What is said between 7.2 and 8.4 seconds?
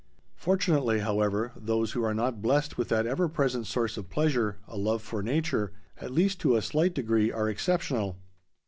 are exceptional.